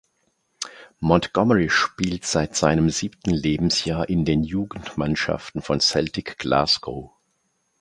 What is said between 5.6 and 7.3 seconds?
von Celtic Glasgow.